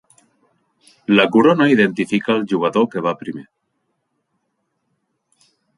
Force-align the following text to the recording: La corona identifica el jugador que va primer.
La 1.19 1.25
corona 1.35 1.67
identifica 1.73 2.33
el 2.39 2.43
jugador 2.55 2.89
que 2.95 3.05
va 3.09 3.15
primer. 3.23 3.47